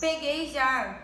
peguei 0.00 0.50
já 0.50 1.00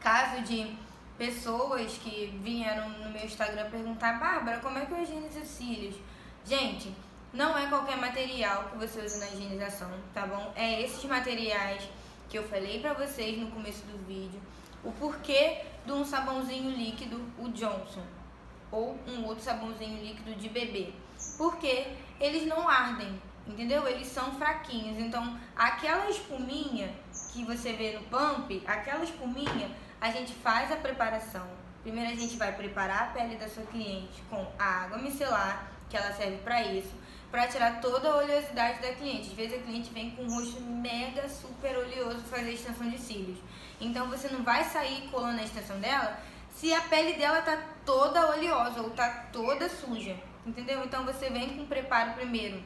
caso 0.00 0.42
de 0.42 0.76
pessoas 1.18 1.98
que 1.98 2.38
vieram 2.42 2.88
no 2.88 3.10
meu 3.10 3.24
Instagram 3.24 3.70
perguntar, 3.70 4.18
Bárbara, 4.18 4.60
como 4.60 4.78
é 4.78 4.86
que 4.86 4.92
eu 4.92 5.02
higienizo 5.02 5.40
os 5.40 5.48
cílios? 5.48 5.96
Gente, 6.44 6.94
não 7.32 7.56
é 7.56 7.66
qualquer 7.68 7.98
material 7.98 8.70
que 8.70 8.78
você 8.78 9.04
usa 9.04 9.18
na 9.18 9.26
higienização, 9.26 9.90
tá 10.14 10.26
bom? 10.26 10.52
É 10.56 10.82
esses 10.82 11.04
materiais 11.04 11.88
que 12.28 12.38
eu 12.38 12.48
falei 12.48 12.80
pra 12.80 12.94
vocês 12.94 13.38
no 13.38 13.50
começo 13.50 13.84
do 13.86 13.98
vídeo. 14.06 14.40
O 14.82 14.92
porquê 14.92 15.62
de 15.84 15.92
um 15.92 16.04
sabãozinho 16.04 16.70
líquido, 16.70 17.20
o 17.38 17.50
Johnson, 17.50 18.02
ou 18.70 18.98
um 19.06 19.26
outro 19.26 19.44
sabãozinho 19.44 20.02
líquido 20.02 20.34
de 20.36 20.48
bebê. 20.48 20.92
Porque 21.36 21.88
eles 22.18 22.46
não 22.46 22.68
ardem, 22.68 23.20
entendeu? 23.46 23.86
Eles 23.86 24.06
são 24.06 24.32
fraquinhos. 24.32 24.98
Então, 24.98 25.38
aquela 25.54 26.08
espuminha 26.08 26.94
que 27.32 27.44
você 27.44 27.72
vê 27.72 27.92
no 27.92 28.02
pump, 28.04 28.62
aquela 28.66 29.04
espuminha, 29.04 29.70
a 30.00 30.10
gente 30.10 30.32
faz 30.34 30.70
a 30.72 30.76
preparação. 30.76 31.46
Primeiro 31.82 32.10
a 32.10 32.14
gente 32.14 32.36
vai 32.36 32.52
preparar 32.52 33.02
a 33.02 33.06
pele 33.06 33.36
da 33.36 33.48
sua 33.48 33.64
cliente 33.64 34.22
com 34.28 34.46
a 34.58 34.84
água 34.84 34.98
micelar, 34.98 35.70
que 35.88 35.96
ela 35.96 36.12
serve 36.12 36.38
para 36.38 36.62
isso, 36.62 36.92
para 37.30 37.46
tirar 37.46 37.80
toda 37.80 38.10
a 38.10 38.16
oleosidade 38.16 38.82
da 38.82 38.92
cliente. 38.92 39.28
Às 39.28 39.34
vezes 39.34 39.58
a 39.58 39.62
cliente 39.62 39.92
vem 39.92 40.10
com 40.10 40.24
um 40.24 40.34
rosto 40.34 40.60
mega 40.60 41.28
super 41.28 41.76
oleoso 41.78 42.22
fazer 42.24 42.52
extensão 42.52 42.88
de 42.90 42.98
cílios. 42.98 43.38
Então 43.80 44.08
você 44.08 44.28
não 44.28 44.42
vai 44.42 44.64
sair 44.64 45.08
colando 45.10 45.40
a 45.40 45.44
extensão 45.44 45.78
dela 45.80 46.18
se 46.50 46.74
a 46.74 46.80
pele 46.82 47.14
dela 47.14 47.40
tá 47.40 47.56
toda 47.86 48.28
oleosa 48.28 48.82
ou 48.82 48.90
tá 48.90 49.28
toda 49.32 49.68
suja, 49.68 50.16
entendeu? 50.44 50.84
Então 50.84 51.04
você 51.04 51.30
vem 51.30 51.56
com 51.56 51.62
o 51.62 51.66
preparo 51.66 52.12
primeiro 52.12 52.62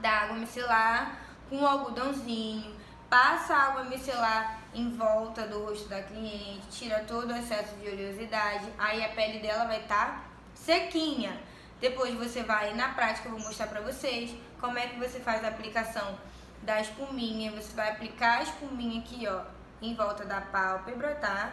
da 0.00 0.10
água 0.10 0.36
micelar 0.36 1.18
com 1.48 1.60
o 1.60 1.66
algodãozinho, 1.66 2.74
passa 3.14 3.54
água 3.54 3.84
micelar 3.84 4.58
em 4.74 4.90
volta 4.90 5.46
do 5.46 5.64
rosto 5.64 5.88
da 5.88 6.02
cliente, 6.02 6.66
tira 6.68 7.04
todo 7.06 7.32
o 7.32 7.36
excesso 7.36 7.76
de 7.76 7.86
oleosidade, 7.86 8.66
aí 8.76 9.04
a 9.04 9.08
pele 9.10 9.38
dela 9.38 9.66
vai 9.66 9.82
estar 9.82 10.06
tá 10.06 10.24
sequinha. 10.52 11.40
Depois 11.80 12.12
você 12.14 12.42
vai, 12.42 12.74
na 12.74 12.88
prática, 12.88 13.28
eu 13.28 13.36
vou 13.36 13.40
mostrar 13.46 13.68
pra 13.68 13.80
vocês 13.82 14.34
como 14.60 14.76
é 14.80 14.88
que 14.88 14.98
você 14.98 15.20
faz 15.20 15.44
a 15.44 15.48
aplicação 15.48 16.18
da 16.62 16.80
espuminha. 16.80 17.52
Você 17.52 17.72
vai 17.76 17.90
aplicar 17.90 18.40
a 18.40 18.42
espuminha 18.42 19.00
aqui, 19.00 19.28
ó, 19.28 19.42
em 19.80 19.94
volta 19.94 20.24
da 20.24 20.40
pálpebra, 20.40 21.14
tá? 21.14 21.52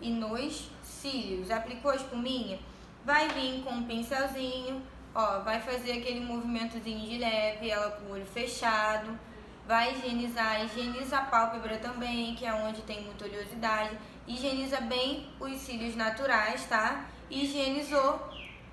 E 0.00 0.08
nos 0.08 0.70
cílios. 0.84 1.50
Aplicou 1.50 1.90
a 1.90 1.96
espuminha? 1.96 2.60
Vai 3.04 3.28
vir 3.30 3.64
com 3.64 3.70
um 3.70 3.84
pincelzinho, 3.84 4.80
ó, 5.12 5.40
vai 5.40 5.60
fazer 5.60 5.98
aquele 5.98 6.20
movimentozinho 6.20 7.08
de 7.08 7.18
leve, 7.18 7.70
ela 7.70 7.90
com 7.90 8.04
o 8.04 8.12
olho 8.12 8.26
fechado. 8.26 9.18
Vai 9.66 9.92
higienizar, 9.92 10.64
higieniza 10.64 11.18
a 11.18 11.24
pálpebra 11.24 11.78
também, 11.78 12.34
que 12.34 12.44
é 12.44 12.52
onde 12.52 12.82
tem 12.82 13.04
muita 13.04 13.24
oleosidade. 13.24 13.96
Higieniza 14.26 14.80
bem 14.80 15.28
os 15.38 15.56
cílios 15.58 15.94
naturais, 15.94 16.66
tá? 16.66 17.06
Higienizou, 17.30 18.20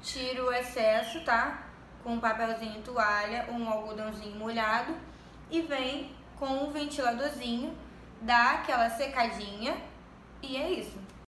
tira 0.02 0.44
o 0.44 0.52
excesso, 0.52 1.24
tá? 1.24 1.68
Com 2.04 2.14
um 2.14 2.20
papelzinho 2.20 2.82
toalha 2.82 3.46
ou 3.50 3.56
um 3.56 3.70
algodãozinho 3.70 4.36
molhado 4.36 4.96
e 5.52 5.62
vem 5.62 6.12
com 6.38 6.46
um 6.46 6.72
ventiladorzinho, 6.72 7.78
dá 8.22 8.54
aquela 8.54 8.90
secadinha 8.90 9.78
e 10.42 10.56
é 10.56 10.72
isso. 10.72 11.10